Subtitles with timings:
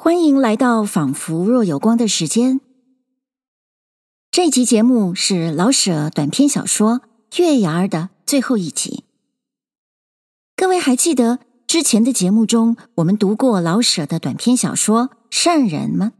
[0.00, 2.60] 欢迎来到仿佛若有光的时间。
[4.30, 7.00] 这集节目是老舍短篇小说
[7.42, 9.02] 《月牙儿》的最后一集。
[10.54, 16.12] 各位还记得之前的节目中我们读过老舍的短篇小说《善人》吗？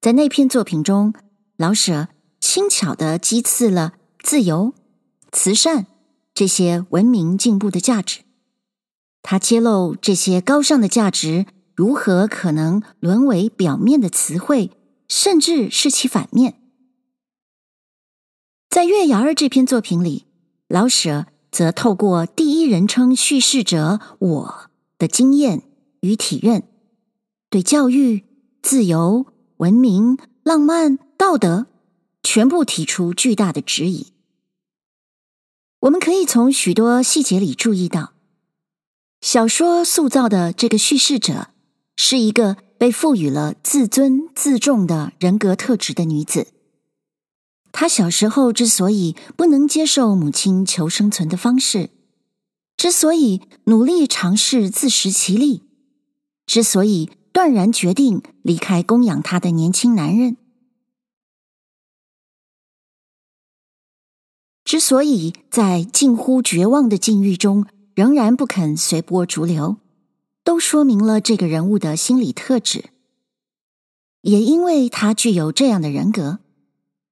[0.00, 1.14] 在那篇作品中，
[1.56, 2.08] 老舍
[2.40, 4.74] 轻巧地击刺了自由、
[5.30, 5.86] 慈善
[6.34, 8.22] 这些文明进步的价值。
[9.22, 11.46] 他揭露这些高尚的价值。
[11.82, 14.70] 如何可能沦为表面的词汇，
[15.08, 16.54] 甚至是其反面？
[18.70, 20.26] 在《月牙儿》这篇作品里，
[20.68, 25.64] 老舍则透过第一人称叙事者“我”的经验
[26.02, 26.62] 与体认，
[27.50, 28.22] 对教育、
[28.62, 29.26] 自由、
[29.56, 31.66] 文明、浪漫、道德，
[32.22, 34.12] 全部提出巨大的质疑。
[35.80, 38.12] 我们可以从许多细节里注意到，
[39.20, 41.48] 小说塑造的这个叙事者。
[42.04, 46.48] 是一个被赋予了自尊自重的人格特质的女子。
[47.70, 51.90] 她小时候之所以不能接受母亲求生存的方式，
[52.76, 55.62] 之所以努力尝试自食其力，
[56.44, 60.36] 之所以断然决定离开供养她的年轻男人，
[64.64, 67.64] 之所以在近乎绝望的境遇中
[67.94, 69.76] 仍然不肯随波逐流。
[70.44, 72.90] 都说明了这个人物的心理特质，
[74.22, 76.40] 也因为他具有这样的人格，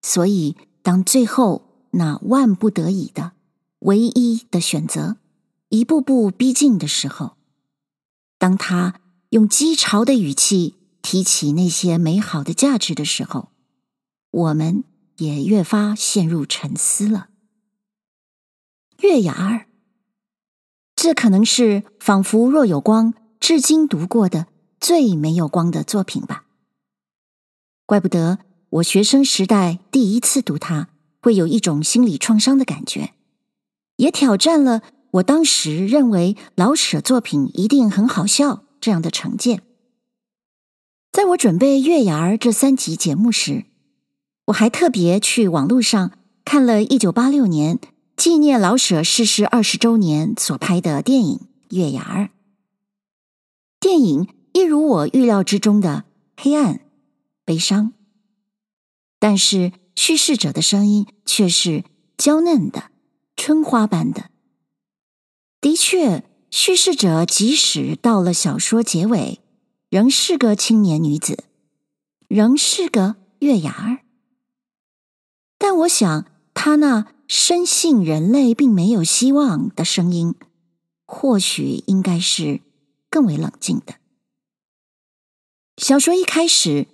[0.03, 3.33] 所以当最后那万不得已的
[3.81, 5.19] 唯一的选择
[5.69, 7.37] 一步步逼近的时候，
[8.37, 9.01] 当他
[9.31, 13.51] 用讥嘲的语气提起那些美好的价值的时候，
[14.31, 14.83] 我们
[15.19, 17.29] 也越发陷入沉思了。
[18.99, 19.70] 月牙儿。
[21.03, 24.49] 这可能是仿佛若有光，至今读过的
[24.79, 26.45] 最没有光的作品吧。
[27.87, 30.89] 怪不得我学生时代第一次读它，
[31.23, 33.15] 会有一种心理创伤的感觉，
[33.97, 39.63] 也挑战了我当时认为老舍作品一定很好笑这样的成见。
[41.11, 43.65] 在我准备《月牙儿》这三集节目时，
[44.49, 46.13] 我还特别去网络上
[46.45, 47.79] 看了一九八六年。
[48.21, 51.39] 纪念老舍逝世二十周年所拍的电影
[51.75, 52.25] 《月牙儿》，
[53.81, 56.05] 电影一如我预料之中的
[56.37, 56.83] 黑暗、
[57.47, 57.95] 悲伤，
[59.19, 61.83] 但是叙事者的声音却是
[62.19, 62.91] 娇嫩的、
[63.37, 64.29] 春花般的。
[65.63, 69.41] 的确，叙事者即使到了小说结尾，
[69.89, 71.45] 仍是个青年女子，
[72.29, 74.05] 仍是个月牙儿。
[75.57, 77.15] 但我想，她那。
[77.33, 80.35] 深信人类并没有希望的声音，
[81.07, 82.61] 或许应该是
[83.09, 83.95] 更为冷静的。
[85.77, 86.89] 小说一开始，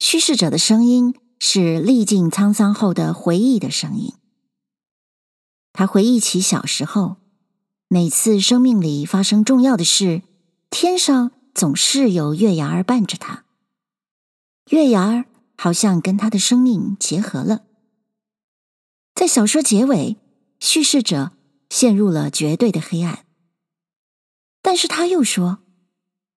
[0.00, 4.14] 叙事者的声音是历尽沧桑后的回忆的声音。
[5.72, 7.18] 他回忆起小时候，
[7.86, 10.22] 每次生命里发生重要的事，
[10.70, 13.44] 天上总是有月牙儿伴着他。
[14.70, 17.66] 月牙儿好像跟他的生命结合了。
[19.18, 20.16] 在小说结尾，
[20.60, 21.32] 叙事者
[21.70, 23.26] 陷入了绝对的黑暗。
[24.62, 25.58] 但是他又说，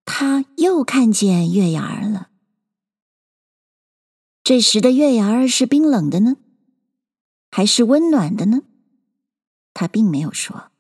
[0.04, 2.32] 他又看见月牙儿了。
[4.44, 6.38] 这时的月牙儿是冰冷的呢，
[7.52, 8.64] 还是温暖的呢？
[9.76, 10.72] 他并没有说。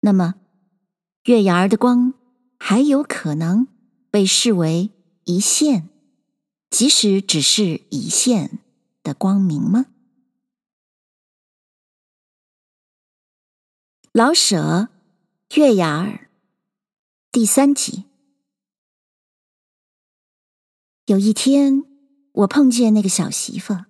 [0.00, 0.34] 那么，
[1.26, 2.14] 月牙儿的光
[2.58, 3.68] 还有可能
[4.10, 4.90] 被视为
[5.22, 5.88] 一线，
[6.68, 8.58] 即使只是一线
[9.04, 9.86] 的光明吗？
[14.14, 14.90] 老舍
[15.56, 16.06] 《月牙儿》
[17.30, 18.04] 第三集。
[21.06, 21.84] 有一天，
[22.32, 23.86] 我碰见那个小媳妇，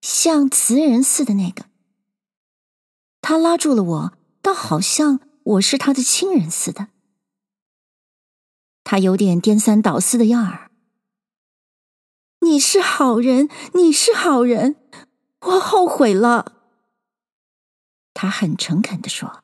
[0.00, 1.64] 像词人似的那个。
[3.20, 6.90] 他拉住了我，倒好像我是他的亲人似的。
[8.84, 10.70] 他有点颠三倒四的样儿。
[12.42, 14.76] 你是好人，你是好人，
[15.40, 16.52] 我后悔了。
[18.14, 19.42] 他很诚恳地说。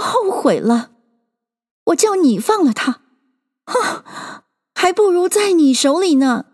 [0.00, 0.92] 后悔了，
[1.84, 3.02] 我叫你放了他，
[3.66, 4.44] 哈，
[4.74, 6.46] 还不如在你手里呢。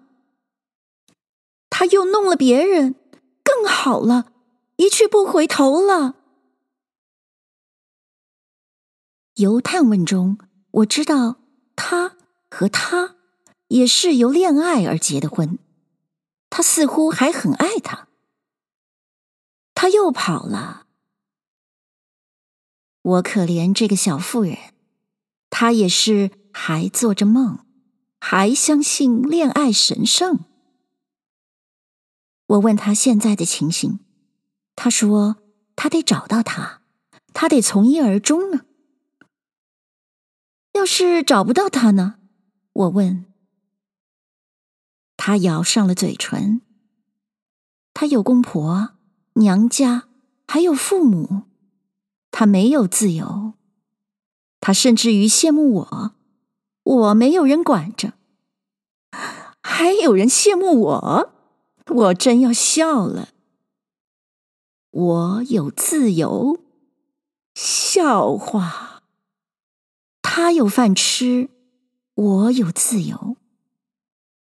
[1.71, 2.95] 他又弄了别人，
[3.45, 4.33] 更好了，
[4.77, 6.15] 一去不回头了。
[9.35, 10.39] 由探问中，
[10.71, 11.37] 我知道
[11.77, 12.17] 他
[12.51, 13.17] 和他
[13.69, 15.59] 也是由恋爱而结的婚，
[16.49, 18.09] 他似乎还很爱他，
[19.75, 20.86] 他又跑了。
[23.07, 24.59] 我可怜这个小妇人，
[25.49, 27.61] 她也是还做着梦，
[28.19, 30.41] 还相信恋爱神圣。
[32.49, 34.01] 我问他现在的情形，
[34.75, 35.37] 他说
[35.77, 36.83] 他得找到他，
[37.33, 38.63] 他得从一而终呢。
[40.73, 42.17] 要是找不到他呢？
[42.73, 43.25] 我问。
[45.17, 46.61] 他咬上了嘴唇。
[47.95, 48.97] 他有公婆、
[49.35, 50.09] 娘家，
[50.49, 51.45] 还有父母，
[52.39, 53.55] 他没有自由。
[54.61, 56.13] 他甚至于羡慕我，
[56.83, 58.13] 我没有人管着，
[59.63, 61.33] 还有人羡慕我。
[61.87, 63.31] 我真要笑了。
[64.91, 66.61] 我有自由，
[67.55, 69.03] 笑话。
[70.21, 71.49] 他有饭吃，
[72.13, 73.39] 我有自由。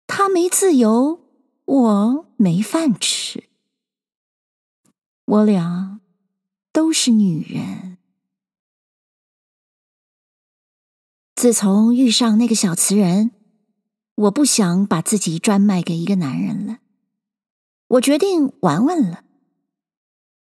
[0.06, 1.22] 他没自由，
[1.64, 3.46] 我没饭吃。
[5.24, 6.02] 我俩
[6.76, 7.98] 都是女人。
[11.34, 13.32] 自从遇上那个小瓷人，
[14.16, 16.80] 我不想把自己专卖给一个男人了。
[17.88, 19.24] 我决定玩玩了。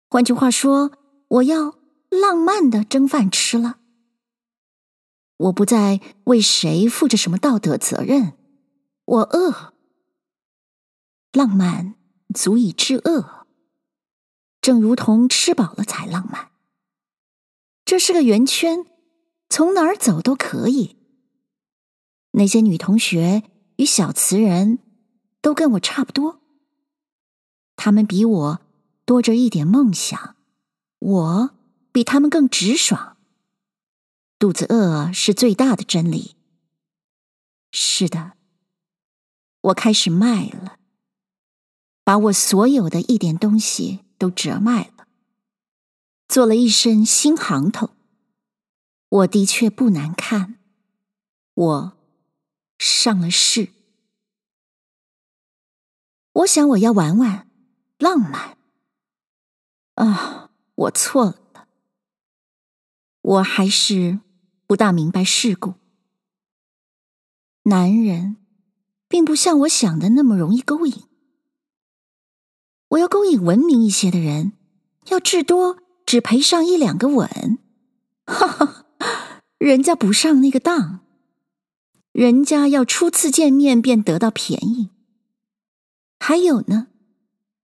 [0.09, 0.93] 换句话说，
[1.29, 3.81] 我要浪漫的蒸饭吃了。
[5.37, 8.39] 我不再为谁负着什么道德责任。
[9.05, 9.75] 我饿，
[11.35, 11.97] 浪漫
[12.33, 13.42] 足以治饿，
[14.63, 16.53] 正如同吃饱了才浪漫。
[17.85, 18.87] 这是个圆圈，
[19.51, 20.97] 从哪儿走都可以。
[22.31, 23.43] 那些女同学
[23.77, 24.79] 与小词人
[25.43, 26.41] 都跟我差不多。
[27.77, 28.61] 他们比我
[29.05, 30.37] 多着一点梦想，
[31.01, 31.51] 我
[31.91, 33.19] 比他们更直爽。
[34.39, 36.37] 肚子饿是最大的真理。
[37.73, 38.33] 是的，
[39.61, 40.79] 我开始卖了，
[42.05, 45.09] 把我所有的一点东西都折卖了，
[46.29, 47.91] 做了一身新行头。
[49.09, 50.61] 我的确不难看，
[51.55, 51.97] 我
[52.79, 53.71] 上了市。
[56.35, 57.49] 我想我要玩玩。
[57.99, 58.57] 浪漫
[59.95, 60.51] 啊！
[60.75, 61.69] 我错了，
[63.21, 64.21] 我还是
[64.69, 65.75] 不大明白世故。
[67.65, 68.37] 男人
[69.09, 71.12] 并不像我想的那么容易勾引。
[72.93, 74.53] 我要勾引文明一些的人，
[75.07, 77.59] 要至多只赔上一两个吻。
[78.27, 78.87] 哈哈，
[79.57, 81.01] 人家不上那个当，
[82.13, 84.91] 人家要初次见面便得到便宜。
[86.19, 86.89] 还有呢？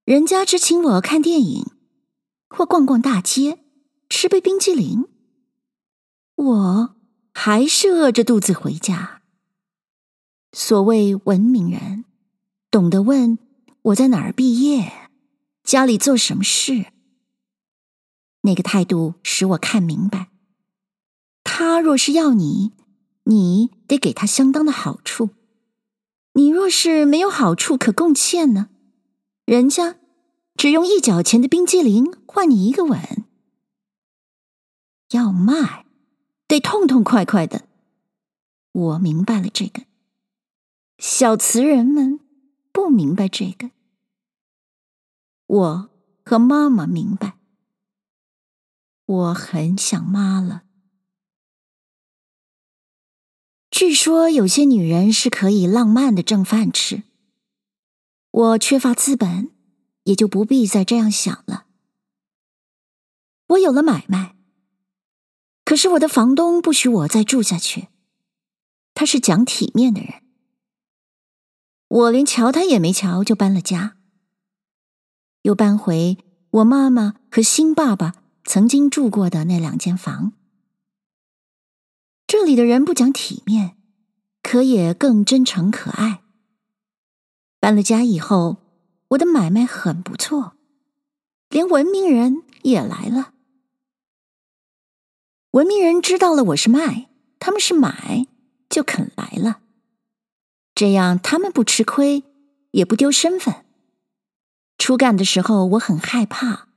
[0.05, 1.67] 人家只请我看电影，
[2.49, 3.59] 或逛逛大街，
[4.09, 5.05] 吃杯冰激凌，
[6.37, 6.97] 我
[7.35, 9.21] 还是饿着肚子回家。
[10.53, 12.07] 所谓文明人，
[12.71, 13.39] 懂得问
[13.83, 15.08] 我在哪儿毕业，
[15.69, 16.87] 家里做什么事。
[18.41, 20.31] 那个态度使我看明白，
[21.45, 22.73] 他若是要你，
[23.25, 25.29] 你得给他相当的好处。
[26.33, 28.71] 你若是没有好处可贡献呢？
[29.45, 29.97] 人家
[30.57, 33.27] 只用一角钱的冰激凌换你一个吻，
[35.11, 35.85] 要卖
[36.47, 37.69] 得痛痛快快的。
[38.73, 39.83] 我明白了这个，
[40.97, 42.21] 小词人们
[42.73, 43.69] 不明白这个。
[45.49, 45.91] 我
[46.27, 47.39] 和妈妈明白，
[49.07, 50.65] 我很想妈了。
[53.71, 57.05] 据说有些女人是可以浪漫的挣饭吃。
[58.31, 59.51] 我缺乏资本，
[60.05, 61.67] 也就不必再这样想了。
[63.47, 64.37] 我有了买卖，
[65.65, 67.89] 可是我的房东不许我再住下去。
[68.93, 70.23] 他是讲体面的人，
[71.89, 73.98] 我连瞧他也没瞧，就搬了家，
[75.49, 76.19] 又搬回
[76.51, 78.13] 我妈妈和新爸爸
[78.45, 80.35] 曾经住过的那两间房。
[82.27, 83.75] 这里的人不讲体面，
[84.43, 86.21] 可也更真诚可爱。
[87.59, 88.59] 搬了家以后，
[89.09, 90.53] 我的买卖很不错，
[91.49, 93.33] 连文明人也来了。
[95.53, 98.27] 文明人知道了我是卖，他们是买，
[98.69, 99.63] 就肯来了。
[100.75, 102.23] 这样他们不吃亏，
[102.73, 103.65] 也不丢身份。
[104.79, 106.69] 初干的时候我很害怕，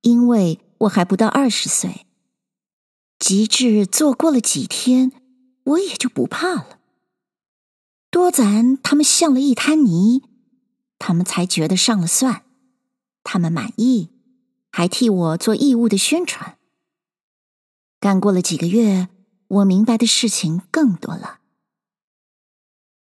[0.00, 2.06] 因为我还不到二十岁。
[3.18, 5.12] 及至做过了几天，
[5.64, 6.78] 我也就不怕了。
[8.10, 10.22] 多咱他们像了一滩泥，
[10.98, 12.44] 他们才觉得上了算，
[13.22, 14.08] 他们满意，
[14.72, 16.56] 还替我做义务的宣传。
[18.00, 19.08] 干过了几个月，
[19.48, 21.40] 我明白的事情更多了。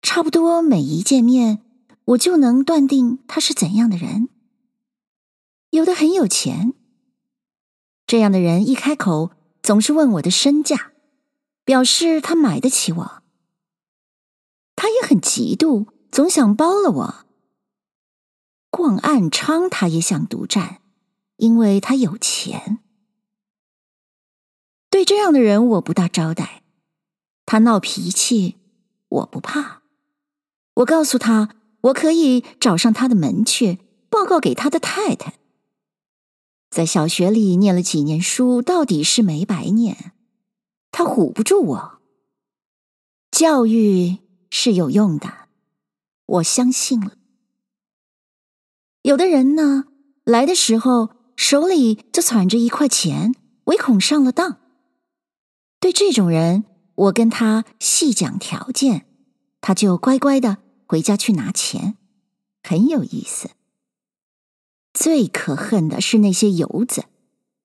[0.03, 1.66] 差不多每一见面，
[2.07, 4.29] 我就能断定他是怎样的人。
[5.71, 6.75] 有的很有钱，
[8.07, 9.33] 这样的人一开口
[9.63, 10.93] 总是问我的身价，
[11.65, 13.23] 表示他买得起我。
[14.77, 17.27] 他也很嫉妒，总想包了我。
[18.71, 20.83] 逛暗娼，他也想独占，
[21.37, 22.79] 因为他有钱。
[24.89, 26.63] 对这样的人，我不大招待。
[27.45, 28.57] 他闹脾气，
[29.09, 29.83] 我不怕。
[30.75, 31.56] 我告诉他，
[31.87, 33.79] 我可以找上他的门去，
[34.09, 35.35] 报告给他的太太。
[36.71, 40.13] 在小学里念了几年书，到底是没白念。
[40.91, 41.99] 他唬不住我。
[43.31, 44.19] 教育
[44.51, 45.49] 是有用的，
[46.27, 47.13] 我相信了。
[49.03, 49.85] 有的人呢，
[50.25, 54.59] 来的时候手里就攒着一块钱，唯恐上了当。
[55.79, 56.65] 对这种人，
[56.95, 59.07] 我跟他细讲条件，
[59.61, 61.97] 他就乖乖的回家去拿钱，
[62.63, 63.51] 很有意思。
[64.95, 67.05] 最可恨的是那些游子，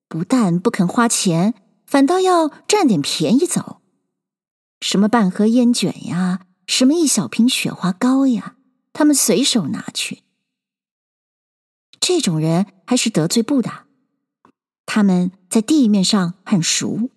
[0.07, 1.53] 不但不肯花钱，
[1.85, 3.81] 反倒要占点便宜走。
[4.81, 8.57] 什么半盒烟卷呀，什么一小瓶雪花膏呀，
[8.91, 10.23] 他们随手拿去。
[11.99, 13.85] 这种人还是得罪不的，
[14.85, 17.11] 他们在地面上很熟。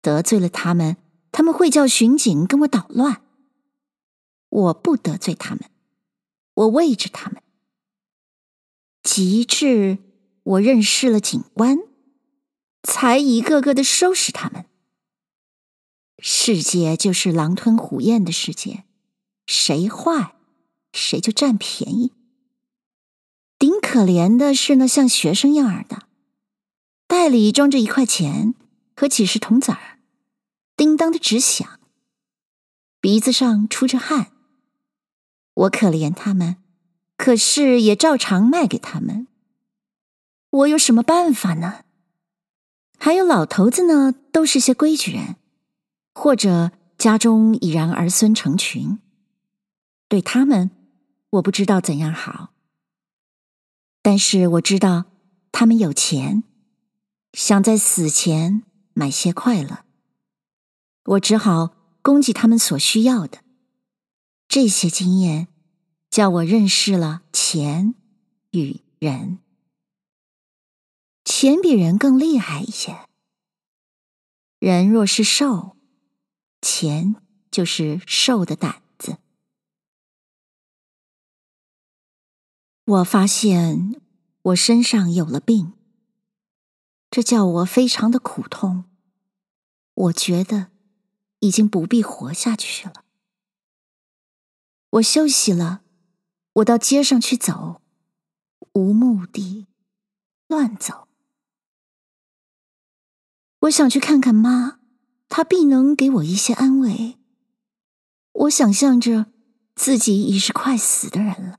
[0.00, 0.96] 得罪了他们，
[1.32, 3.21] 他们会叫巡警跟我捣乱。
[4.52, 5.70] 我不得罪他们，
[6.52, 7.42] 我畏着他们。
[9.02, 9.98] 及至
[10.42, 11.78] 我认识了警官，
[12.82, 14.66] 才一个个的收拾他们。
[16.18, 18.84] 世界就是狼吞虎咽的世界，
[19.46, 20.36] 谁坏，
[20.92, 22.12] 谁就占便宜。
[23.58, 26.08] 顶可怜的是那像学生样儿的，
[27.06, 28.54] 袋里装着一块钱
[28.94, 29.98] 和几十铜子儿，
[30.76, 31.80] 叮当的直响，
[33.00, 34.30] 鼻子上出着汗。
[35.54, 36.56] 我可怜他们。
[37.16, 39.28] 可是也照常卖给他们，
[40.50, 41.84] 我有什么办法呢？
[42.98, 45.36] 还有老头子呢，都是些规矩人，
[46.14, 48.98] 或者家中已然儿孙成群，
[50.08, 50.70] 对他们
[51.30, 52.50] 我不知道怎样好。
[54.02, 55.04] 但是我知道
[55.52, 56.42] 他们有钱，
[57.32, 59.84] 想在死前买些快乐，
[61.04, 63.38] 我只好供给他们所需要的。
[64.52, 65.48] 这些经验。
[66.10, 67.94] 叫我认识了钱
[68.50, 69.38] 与人，
[71.24, 73.08] 钱比人更厉害一些。
[74.58, 75.78] 人若是瘦，
[76.60, 77.16] 钱
[77.50, 79.16] 就是瘦的胆子。
[82.84, 83.98] 我发现
[84.42, 85.72] 我身上有了病，
[87.10, 88.84] 这叫我非常的苦痛。
[89.94, 90.70] 我觉得
[91.38, 93.01] 已经不必活下去了。
[94.92, 95.82] 我休息了。
[96.56, 97.80] 我到街上去走，
[98.74, 99.66] 无目的，
[100.48, 101.08] 乱走。
[103.60, 104.80] 我想去看看妈，
[105.30, 107.18] 她必能给我一些安慰。
[108.32, 109.32] 我想象着
[109.74, 111.58] 自己已是快死的人了。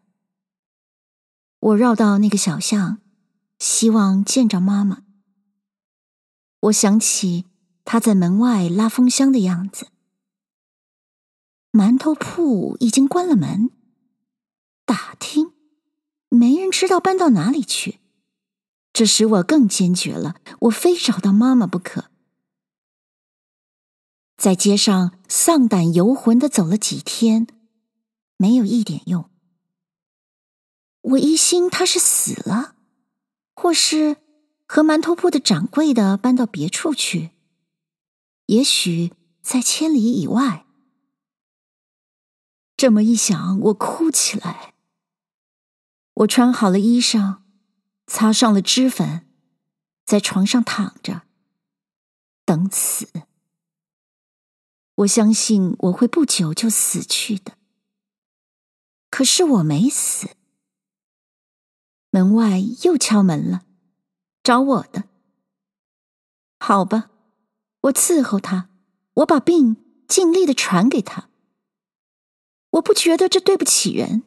[1.59, 2.99] 我绕到那个小巷，
[3.57, 5.03] 希望见着妈妈。
[6.59, 7.45] 我想起
[7.83, 9.87] 她在门外拉风箱的样子。
[11.73, 13.71] 馒头铺已经关了门。
[14.85, 15.53] 打听，
[16.29, 17.99] 没人知道搬到哪里去，
[18.93, 20.35] 这使我更坚决了。
[20.61, 22.11] 我非找到妈妈不可。
[24.37, 27.47] 在街上丧胆游魂的走了几天，
[28.37, 29.29] 没有一点用。
[31.01, 32.75] 我疑心她是死了，
[33.55, 34.17] 或是
[34.67, 37.31] 和馒头铺的掌柜的搬到别处去，
[38.45, 39.11] 也许
[39.41, 40.62] 在千里以外。
[42.83, 44.73] 这么一想，我哭起来。
[46.15, 47.37] 我穿好了衣裳，
[48.07, 49.25] 擦上了脂粉，
[50.05, 51.21] 在床上躺着，
[52.43, 53.07] 等死。
[54.95, 57.53] 我相信我会不久就死去的。
[59.09, 60.31] 可是我没死。
[62.09, 63.61] 门外又敲门了，
[64.43, 65.05] 找我的。
[66.59, 67.11] 好吧，
[67.83, 68.67] 我伺候他，
[69.13, 71.29] 我把病尽力的传给他。
[72.73, 74.23] 我不觉得这对不起人。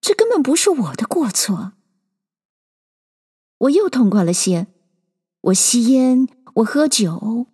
[0.00, 1.72] 这根本不是我的过错。
[3.58, 4.68] 我又痛快了些，
[5.40, 7.46] 我吸烟，我喝酒，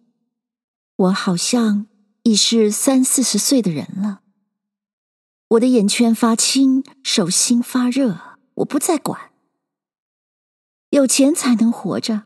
[0.97, 1.87] 我好像
[2.25, 4.21] 已是三四十岁的人了。
[5.49, 9.33] 我的眼圈发青，手心发热，我不再管。
[10.91, 12.25] 有钱才能活着，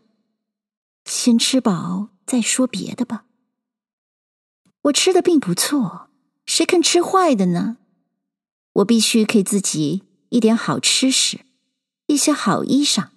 [1.05, 3.27] 先吃饱再说别的吧。
[4.83, 6.11] 我吃的并不错，
[6.47, 7.77] 谁肯吃坏的呢？
[8.77, 10.03] 我必须给自己。
[10.29, 11.47] 一点好吃食，
[12.09, 13.11] 一些好衣裳，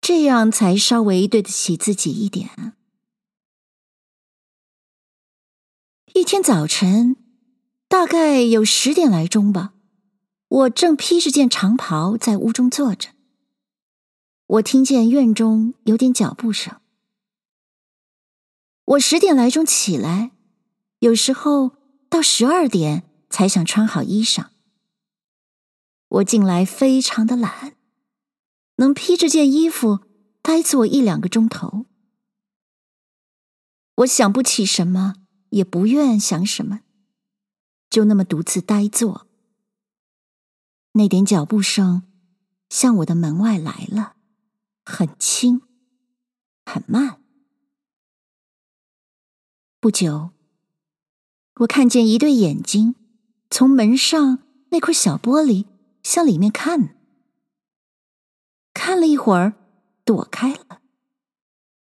[0.00, 2.72] 这样才稍微对得起自己一点。
[6.14, 7.16] 一天早晨，
[7.86, 9.74] 大概有十点来钟吧。
[10.48, 13.10] 我正披着件长袍在屋中坐着，
[14.46, 16.80] 我听见院中有点脚步声。
[18.86, 20.30] 我十点来钟起来，
[21.00, 21.76] 有时候
[22.08, 24.48] 到十二点才想穿好衣裳。
[26.08, 27.76] 我近来非常的懒，
[28.76, 30.00] 能披着件衣服
[30.40, 31.86] 呆坐一两个钟头。
[33.96, 35.16] 我想不起什么，
[35.50, 36.80] 也不愿想什么，
[37.90, 39.26] 就那么独自呆坐。
[40.92, 42.04] 那点脚步声
[42.70, 44.16] 向我的门外来了，
[44.84, 45.62] 很轻，
[46.64, 47.20] 很慢。
[49.80, 50.30] 不久，
[51.56, 52.94] 我看见一对眼睛
[53.50, 55.66] 从门上那块小玻璃
[56.02, 56.96] 向里面看，
[58.72, 59.54] 看了一会儿，
[60.04, 60.82] 躲开了。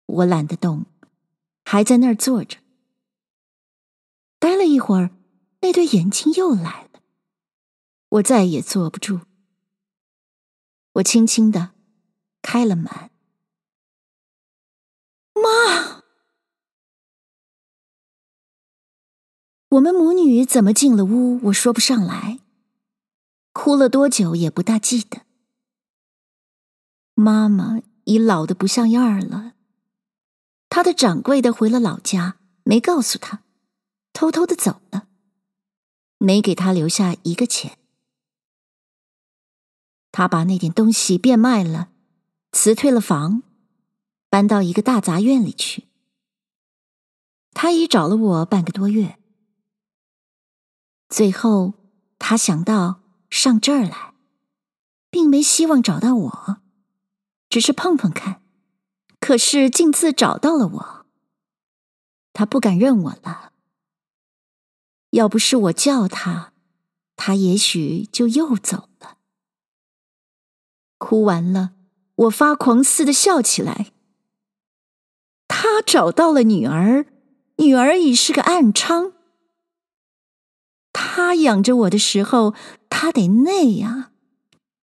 [0.06, 0.86] 我懒得动。
[1.70, 2.60] 还在那儿坐着，
[4.38, 5.10] 待了一会儿，
[5.60, 7.02] 那对眼睛又来了，
[8.08, 9.20] 我再也坐不住。
[10.92, 11.72] 我轻轻的
[12.40, 12.86] 开了门。
[15.34, 15.97] 妈，
[19.70, 21.38] 我们母女怎么进了屋？
[21.44, 22.38] 我说不上来，
[23.52, 25.22] 哭了多久也不大记得。
[27.14, 29.52] 妈妈已老得不像样了。
[30.70, 33.42] 他的掌柜的回了老家，没告诉他，
[34.14, 35.08] 偷偷的走了，
[36.16, 37.76] 没给他留下一个钱。
[40.10, 41.90] 他把那点东西变卖了，
[42.52, 43.42] 辞退了房，
[44.30, 45.84] 搬到一个大杂院里去。
[47.52, 49.18] 他已找了我半个多月，
[51.08, 51.74] 最后
[52.18, 53.00] 他想到
[53.30, 54.14] 上这儿来，
[55.10, 56.56] 并没希望找到我，
[57.48, 58.42] 只是碰碰看。
[59.20, 61.06] 可是，竟自找到了我。
[62.32, 63.52] 他不敢认我了。
[65.10, 66.52] 要不是我叫他，
[67.16, 69.18] 他也许就又走了。
[70.98, 71.72] 哭完了，
[72.14, 73.92] 我发狂似的笑起来。
[75.48, 77.06] 他找到了女儿，
[77.56, 79.14] 女儿已是个暗娼。
[81.18, 82.54] 他养着我的时候，
[82.88, 84.12] 他得那样。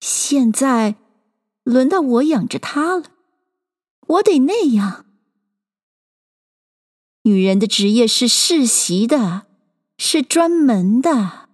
[0.01, 0.97] 现在，
[1.63, 3.05] 轮到我养着他了。
[4.05, 5.05] 我得那样。
[7.21, 9.47] 女人的职业是世袭的，
[9.97, 11.47] 是专门的。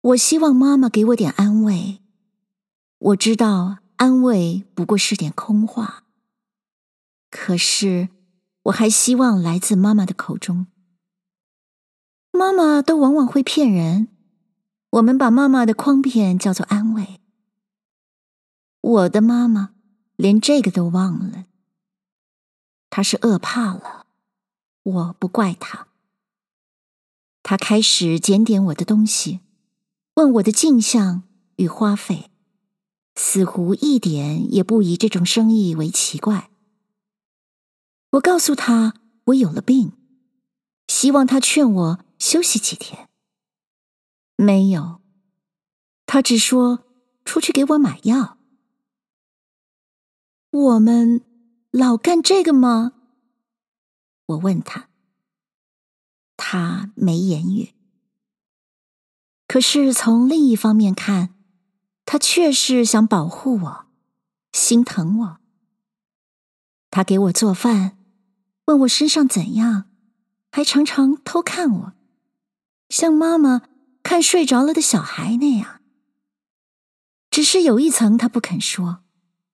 [0.00, 2.00] 我希望妈妈给我点安慰。
[2.98, 6.02] 我知道安慰不过是点空话，
[7.30, 8.08] 可是
[8.64, 10.66] 我还希望来自妈妈的口中。
[12.30, 14.08] 妈妈都往往会骗人，
[14.90, 17.20] 我们把妈妈的诓骗叫做安慰。
[18.80, 19.74] 我的妈妈
[20.16, 21.46] 连这个都忘了，
[22.90, 24.06] 她是饿怕了，
[24.82, 25.88] 我不怪她。
[27.42, 29.40] 她开始检点我的东西，
[30.14, 31.24] 问我的进项
[31.56, 32.30] 与花费，
[33.14, 36.50] 似乎一点也不以这种生意为奇怪。
[38.12, 38.94] 我告诉她
[39.26, 39.92] 我有了病，
[40.86, 43.08] 希望她劝我休息几天。
[44.36, 45.00] 没有，
[46.06, 46.84] 他只说
[47.24, 48.38] 出去给我买药。
[50.50, 51.24] 我们
[51.70, 52.92] 老干这个吗？
[54.26, 54.88] 我问他，
[56.36, 57.74] 他没言语。
[59.46, 61.34] 可是从另一方面看，
[62.04, 63.86] 他确实想保护我，
[64.52, 65.40] 心疼我。
[66.90, 67.98] 他给我做饭，
[68.66, 69.90] 问我身上怎样，
[70.50, 71.92] 还常常偷看我，
[72.88, 73.62] 像妈妈
[74.02, 75.80] 看睡着了的小孩那样。
[77.30, 79.04] 只是有一层他不肯说。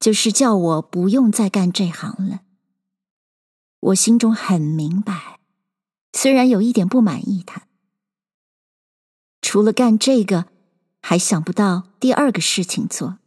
[0.00, 2.42] 就是叫我不用再干这行了。
[3.80, 5.40] 我心中很明白，
[6.12, 7.66] 虽然有一点不满意他，
[9.40, 10.48] 除了干这个，
[11.00, 13.18] 还想不到第二个事情做。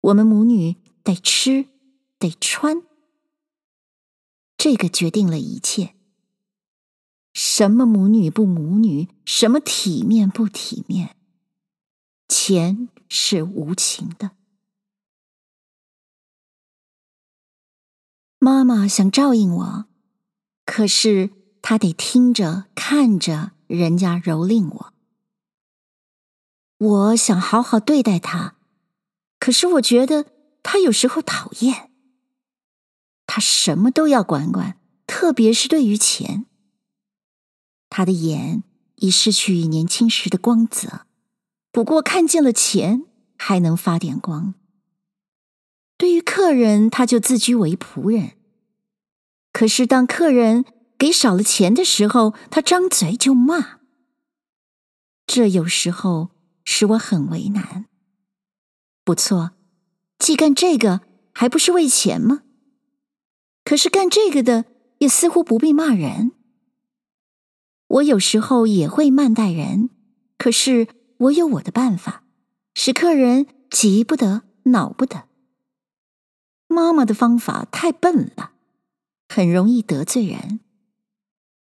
[0.00, 1.68] 我们母女得吃，
[2.18, 2.82] 得穿，
[4.56, 5.94] 这个决定了一切。
[7.32, 11.16] 什么母女不母女，什么体面不体面，
[12.28, 14.32] 钱是无情的。
[18.38, 19.86] 妈妈想照应我，
[20.66, 21.30] 可是
[21.62, 24.92] 她得听着看着人家蹂躏我。
[26.78, 28.56] 我想好好对待她，
[29.38, 30.26] 可是我觉得
[30.62, 31.90] 她有时候讨厌。
[33.26, 36.46] 她什么都要管管，特别是对于钱。
[37.94, 38.64] 他的眼
[38.96, 41.04] 已失去年轻时的光泽，
[41.70, 43.04] 不过看见了钱
[43.36, 44.54] 还能发点光。
[45.98, 48.38] 对于客人，他就自居为仆人。
[49.52, 50.64] 可是当客人
[50.96, 53.80] 给少了钱的时候，他张嘴就骂。
[55.26, 56.30] 这有时候
[56.64, 57.84] 使我很为难。
[59.04, 59.50] 不错，
[60.18, 61.02] 既干这个，
[61.34, 62.44] 还不是为钱吗？
[63.62, 64.64] 可是干这个的，
[65.00, 66.31] 也似乎不必骂人。
[67.92, 69.90] 我有时候也会慢待人，
[70.38, 72.24] 可是我有我的办法，
[72.74, 75.24] 使客人急不得，恼不得。
[76.68, 78.52] 妈妈的方法太笨了，
[79.28, 80.60] 很容易得罪人。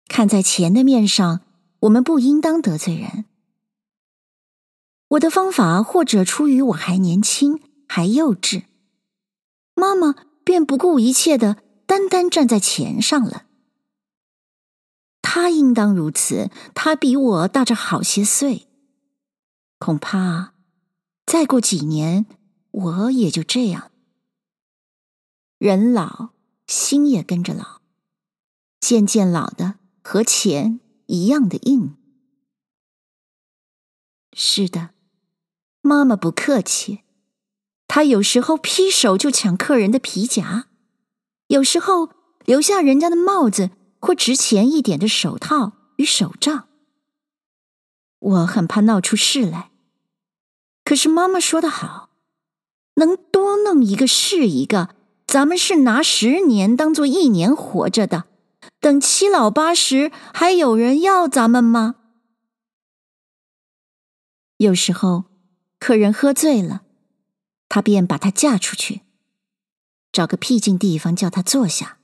[0.08, 1.42] 看在钱的面上，
[1.82, 3.26] 我们不应当得罪人。
[5.10, 8.64] 我的方法或者出于我还年轻，还幼稚，
[9.76, 13.47] 妈妈便不顾一切的单单站在钱上了。
[15.40, 18.68] 他应当如此，他比我大着好些岁，
[19.78, 20.56] 恐怕
[21.28, 22.26] 再过几年，
[22.72, 23.92] 我也就这样。
[25.60, 26.30] 人老，
[26.66, 27.82] 心也跟着老，
[28.80, 31.96] 渐渐老的和钱一样的硬。
[34.34, 34.90] 是的，
[35.82, 37.02] 妈妈不客气，
[37.88, 40.66] 她有时候劈手就抢客人的皮夹，
[41.46, 42.10] 有时候
[42.44, 46.68] 留下人家的帽子或值钱一点的手套与手杖。
[48.20, 49.72] 我很怕闹出事来，
[50.84, 52.10] 可是妈妈说得好，
[52.96, 54.96] 能多弄一个是一个。
[55.28, 58.28] 咱们是拿十年当做一年活着的，
[58.80, 61.96] 等七老八十还有人要咱们吗？
[64.56, 65.26] 有时候
[65.78, 66.84] 客人喝醉了，
[67.68, 69.02] 他便把她嫁出去，
[70.14, 71.97] 找个僻静地方叫她坐下，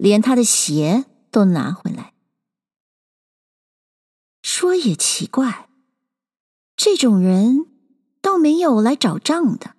[0.00, 2.14] 连他的鞋都拿回来。
[4.42, 5.68] 说也奇怪，
[6.74, 7.66] 这种人
[8.22, 9.76] 倒没有来找账的。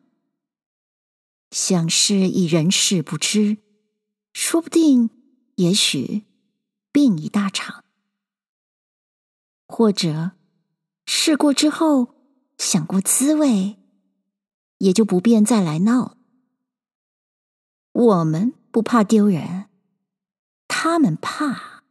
[1.49, 3.57] 想是以人事不知，
[4.31, 5.09] 说不定，
[5.55, 6.25] 也许
[6.91, 7.83] 病一大场，
[9.67, 10.33] 或者
[11.07, 12.13] 试过之后
[12.59, 13.79] 想过滋味，
[14.77, 16.15] 也就不便再来闹。
[17.91, 19.65] 我们不怕丢人，
[20.73, 21.83] 他们怕。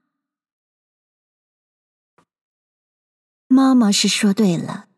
[3.47, 4.88] 妈妈是说对了，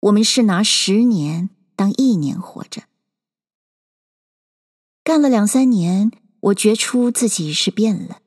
[0.00, 2.84] 我们是拿十年当一年活着。
[5.04, 8.22] 干了两三年，我觉出自己是变了。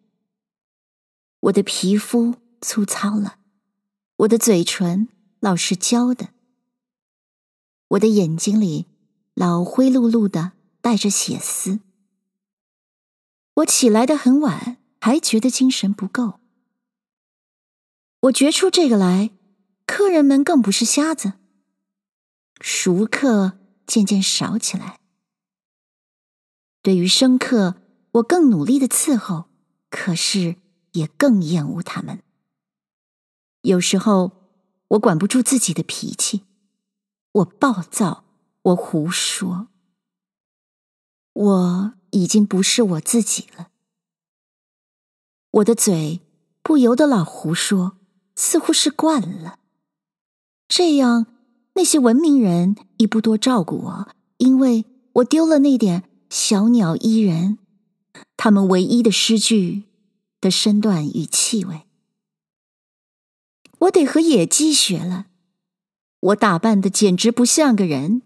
[1.40, 3.40] 我的皮肤粗糙了，
[4.18, 6.30] 我的嘴唇老是焦的，
[7.88, 8.86] 我的眼睛里
[9.34, 11.80] 老灰漉漉的带着血丝。
[13.56, 16.40] 我起来得很晚，还觉得精神不够。
[18.22, 19.32] 我觉出这个来，
[19.86, 21.34] 客人们更不是瞎子，
[22.62, 25.00] 熟客渐渐少起来。
[26.82, 27.76] 对于生客，
[28.14, 29.50] 我更努力的伺候，
[29.90, 30.56] 可是
[30.94, 32.24] 也更厌恶他们。
[33.62, 34.50] 有时候
[34.90, 36.46] 我管不住自己的脾气，
[37.32, 38.26] 我暴躁，
[38.62, 39.68] 我胡说，
[41.34, 43.70] 我已经不是我自己了。
[45.52, 46.22] 我的嘴
[46.62, 47.98] 不由得老胡说，
[48.36, 49.60] 似乎是惯了。
[50.68, 51.28] 这样
[51.74, 56.10] 那些文明人已不多照顾我，因为我丢了那点。
[56.30, 57.60] 小鸟依人，
[58.38, 59.84] 他们唯一的诗句
[60.42, 61.84] 的身段与气味，
[63.82, 65.28] 我得和野鸡学了。
[66.20, 68.24] 我打扮的简直不像个人，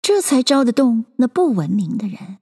[0.00, 2.38] 这才招得动那不文明的人。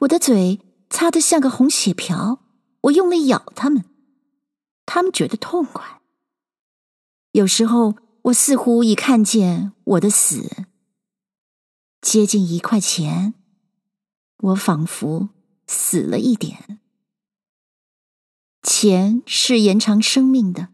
[0.00, 2.42] 我的嘴擦得像个红血瓢，
[2.82, 3.84] 我用力咬他们，
[4.86, 6.00] 他们觉得痛快。
[7.32, 10.66] 有时候，我似乎已看见我的死，
[12.00, 13.34] 接近一块钱。
[14.38, 15.28] 我仿佛
[15.66, 16.80] 死了一点。
[18.62, 20.68] 钱是延长生命的，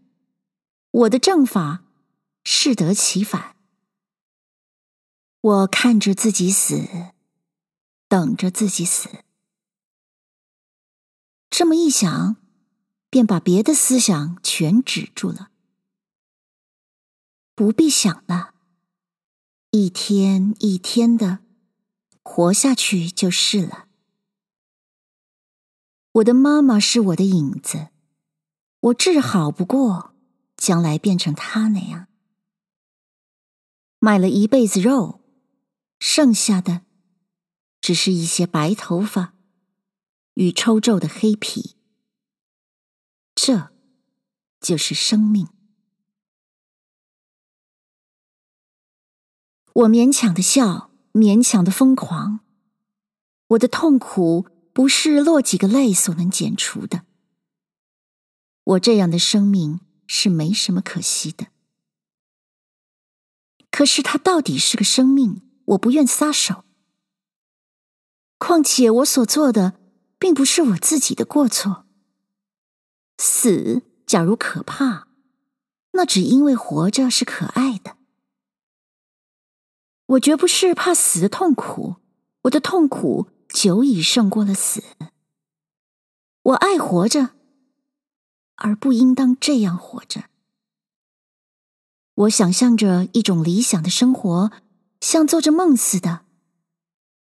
[0.92, 1.82] 我的正法
[2.44, 3.56] 适得其反。
[5.40, 7.12] 我看着自己死，
[8.16, 9.10] 等着自己死。
[11.50, 12.36] 这么一想，
[13.10, 15.50] 便把别的思想全止住了。
[17.54, 18.54] 不必想了，
[19.70, 21.40] 一天一天的。
[22.22, 23.86] 活下去就是了。
[26.12, 27.88] 我的妈妈是我的影子，
[28.80, 30.14] 我治好不过，
[30.56, 32.08] 将来变成她那样。
[33.98, 35.20] 卖了一辈子肉，
[35.98, 36.85] 剩下的
[37.80, 39.34] 只是一些白头发
[40.34, 41.76] 与抽皱的黑皮。
[43.34, 43.72] 这
[44.60, 45.48] 就是生命。
[49.72, 50.90] 我勉强的笑。
[51.16, 52.40] 勉强的疯狂，
[53.46, 57.06] 我的痛苦不是落几个泪所能剪除的。
[58.64, 61.46] 我这样的生命是没什么可惜的。
[63.70, 66.65] 可是它到底是个生命，我不愿撒手。
[68.38, 69.74] 况且我所做的
[70.18, 71.86] 并不是我自己的过错。
[73.18, 75.08] 死，假如可怕，
[75.92, 77.96] 那只因为活着是可爱的。
[80.06, 81.96] 我绝不是怕死的痛苦，
[82.42, 84.84] 我的痛苦久已胜过了死。
[86.42, 87.30] 我爱活着，
[88.56, 90.24] 而不应当这样活着。
[92.14, 94.52] 我想象着一种理想的生活，
[95.00, 96.25] 像做着梦似的。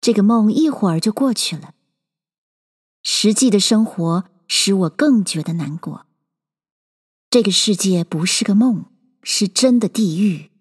[0.05, 1.73] 这个梦一会儿就过去了。
[3.01, 6.05] 实际的生活使我更觉得难过。
[7.31, 8.85] 这个世界不是个梦，
[9.23, 10.51] 是真的地狱。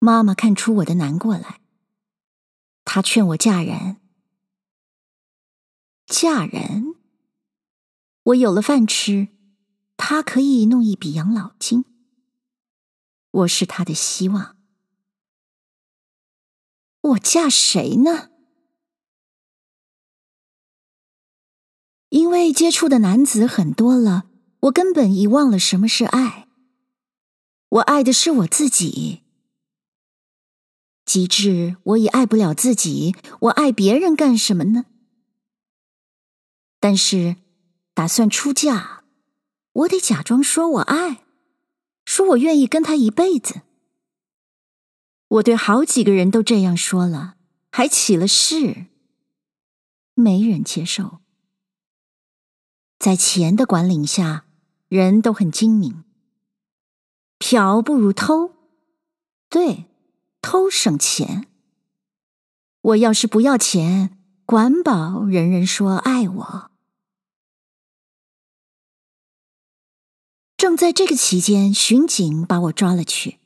[0.00, 1.60] 妈妈看出我的难过来，
[2.84, 3.98] 她劝我嫁人。
[6.06, 6.96] 嫁人，
[8.24, 9.28] 我有了饭吃，
[9.96, 11.84] 她可以弄一笔养老金。
[13.30, 14.56] 我是她的希望。
[17.00, 18.30] 我嫁谁呢？
[22.10, 24.24] 因为接触的男子很多了，
[24.60, 26.48] 我根本遗忘了什么是爱。
[27.68, 29.22] 我爱的是我自己。
[31.06, 34.86] 极致我已爱不了自己，我爱别人干什么呢？
[36.78, 37.36] 但是
[37.94, 39.04] 打算出嫁，
[39.72, 41.24] 我得假装说我爱，
[42.04, 43.62] 说我愿意跟他一辈子。
[45.30, 47.36] 我对好几个人都这样说了，
[47.70, 48.86] 还起了誓，
[50.14, 51.20] 没人接受。
[52.98, 54.46] 在钱的管理下，
[54.88, 56.04] 人都很精明，
[57.38, 58.54] 嫖不如偷，
[59.48, 59.86] 对。
[60.42, 61.48] 偷省钱。
[62.80, 66.70] 我要是不要钱，管保人人说爱我。
[70.56, 73.39] 正在这个期间，巡警把我抓了去。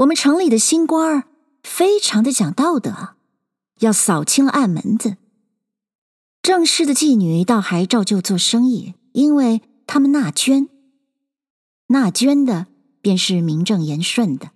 [0.00, 1.24] 我们城里的新官儿
[1.62, 3.16] 非常的讲道德，
[3.80, 5.18] 要扫清了暗门子。
[6.40, 10.70] 正式的妓女倒还照旧做生意，因为他们纳捐，
[11.88, 12.68] 纳捐的
[13.02, 14.52] 便是名正言顺的。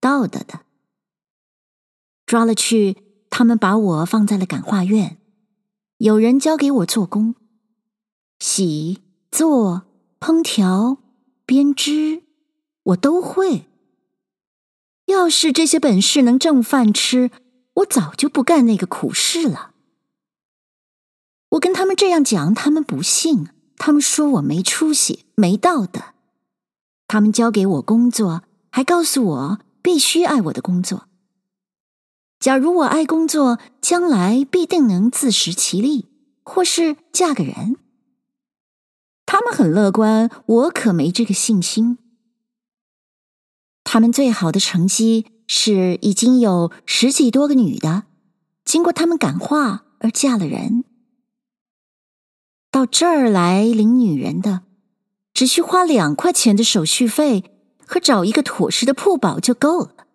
[0.00, 0.60] 道德的，
[2.24, 2.96] 抓了去，
[3.28, 5.18] 他们把我放在了感化院，
[5.98, 7.34] 有人交给我做工，
[8.38, 9.82] 洗、做、
[10.18, 10.96] 烹调、
[11.44, 12.22] 编织，
[12.84, 13.67] 我都会。
[15.08, 17.30] 要是这些本事能挣饭吃，
[17.74, 19.72] 我早就不干那个苦事了。
[21.50, 26.00] 我跟他们这样讲，他们不信，他们说我没出息、没道德。
[27.06, 29.58] 他们交给我工作，还告诉我。
[29.80, 31.08] 必须爱我的工作。
[32.40, 36.08] 假如我爱工作，将来必定能自食其力，
[36.42, 37.76] 或是嫁个人。
[39.24, 41.96] 他们很乐观，我可没这个信心。
[43.90, 48.02] 他们最好的成绩是已经有十几多个女的，
[48.62, 50.84] 经过他们感化而嫁了人。
[52.70, 54.60] 到这儿来领女人的，
[55.32, 57.44] 只需花两块钱的手续费。
[57.86, 60.06] 和找一个妥实的铺保就够了，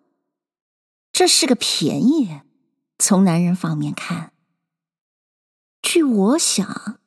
[1.10, 2.42] 这是个便宜。
[3.00, 4.32] 从男人方面看，
[5.82, 7.00] 据我想，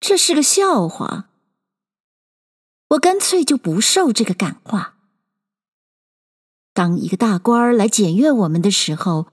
[0.00, 1.28] 这是个笑话。
[2.88, 4.96] 我干脆就不受这个感化。
[6.72, 9.28] 当一个大官儿来检阅我们的时候，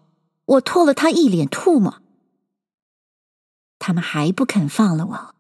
[0.46, 2.02] 我唾了他一脸唾沫。
[3.78, 5.36] 他们还不肯放了我，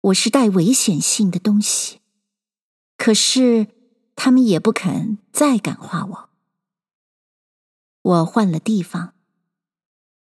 [0.00, 2.00] 我是带危险性的东西。
[2.96, 3.68] 可是。
[4.14, 6.30] 他们也不肯再感化我。
[8.02, 9.14] 我换了地方，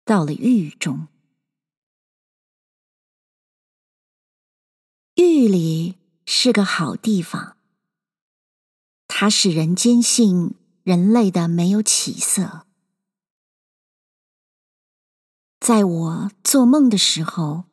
[0.06, 1.08] 到了狱中。
[5.16, 7.58] 狱里是个好地方，
[9.08, 12.68] 它使人坚信人类的没有起色。
[15.60, 17.64] 在我做梦的时候，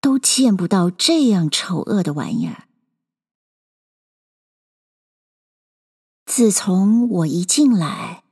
[0.00, 2.66] 都见不到这样丑恶的玩意儿。
[6.26, 8.24] 自从我一进来，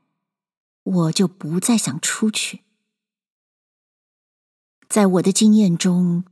[0.83, 2.65] 我就不再想出去。
[4.89, 6.25] 在我的经验中，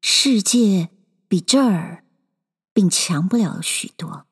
[0.00, 0.90] 世界
[1.28, 2.04] 比这儿
[2.72, 4.26] 并强不了许多。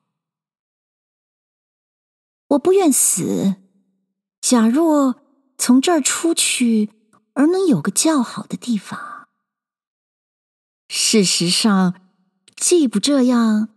[2.49, 3.55] 我不愿死。
[4.41, 5.21] 假若
[5.57, 6.91] 从这儿出去，
[7.33, 9.27] 而能有个较好的地方，
[10.87, 11.99] 事实上，
[12.55, 13.69] 既不这样，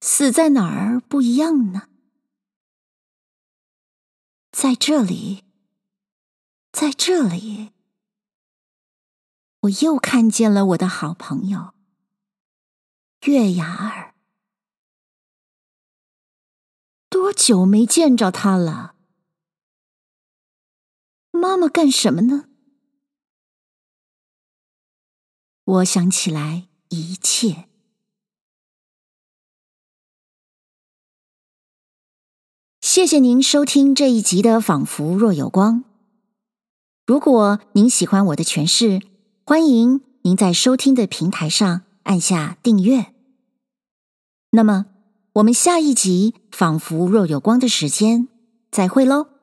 [0.00, 1.88] 死在哪儿不一样呢？
[4.52, 5.44] 在这里，
[6.72, 7.72] 在这里。
[9.62, 11.74] 我又看见了我的好朋友
[13.24, 14.09] 月牙儿。
[17.10, 18.94] 多久没见着他了？
[21.32, 22.44] 妈妈干什么呢？
[25.64, 27.68] 我想起来一切。
[32.80, 35.84] 谢谢您收听这一集的《仿佛若有光》。
[37.06, 39.00] 如果您喜欢我的诠释，
[39.44, 43.12] 欢迎您在收听的平台上按下订阅。
[44.50, 44.86] 那么，
[45.40, 48.28] 我们下一集《仿佛若有光》的时间
[48.70, 49.39] 再会喽。